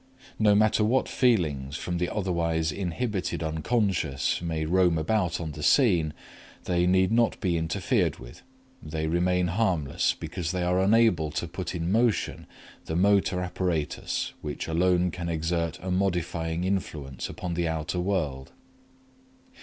[0.39, 3.67] No matter what feelings from the otherwise inhibited Unc.
[4.41, 6.15] may roam about on the scene,
[6.63, 8.41] they need not be interfered with;
[8.81, 12.47] they remain harmless because they are unable to put in motion
[12.85, 18.53] the motor apparatus which alone can exert a modifying influence upon the outer world.